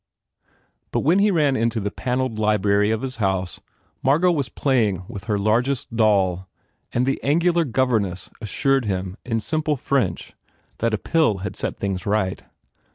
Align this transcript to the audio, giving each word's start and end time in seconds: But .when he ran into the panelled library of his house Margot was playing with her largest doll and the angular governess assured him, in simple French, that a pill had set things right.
But 0.89 1.01
.when 1.01 1.19
he 1.19 1.29
ran 1.29 1.55
into 1.55 1.79
the 1.79 1.91
panelled 1.91 2.39
library 2.39 2.89
of 2.89 3.03
his 3.03 3.17
house 3.17 3.61
Margot 4.01 4.31
was 4.31 4.49
playing 4.49 5.03
with 5.07 5.25
her 5.25 5.37
largest 5.37 5.95
doll 5.95 6.49
and 6.91 7.05
the 7.05 7.21
angular 7.23 7.65
governess 7.65 8.31
assured 8.41 8.85
him, 8.85 9.15
in 9.23 9.39
simple 9.39 9.77
French, 9.77 10.33
that 10.79 10.95
a 10.95 10.97
pill 10.97 11.37
had 11.45 11.55
set 11.55 11.77
things 11.77 12.07
right. 12.07 12.41